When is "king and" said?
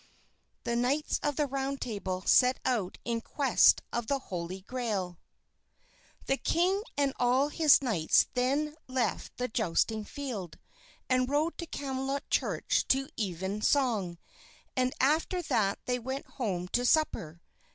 6.37-7.13